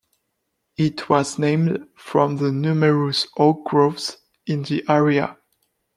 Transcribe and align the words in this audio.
It 0.77 1.09
was 1.09 1.37
named 1.37 1.87
from 1.95 2.37
the 2.37 2.51
numerous 2.51 3.27
oak 3.37 3.65
groves 3.65 4.17
in 4.47 4.63
the 4.63 4.83
area. 4.89 5.37